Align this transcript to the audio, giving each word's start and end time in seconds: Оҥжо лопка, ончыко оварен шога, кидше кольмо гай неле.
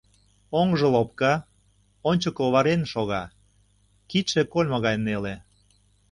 Оҥжо 0.59 0.87
лопка, 0.95 1.33
ончыко 2.09 2.41
оварен 2.47 2.81
шога, 2.91 3.23
кидше 4.09 4.41
кольмо 4.53 4.77
гай 4.85 4.95
неле. 5.05 5.35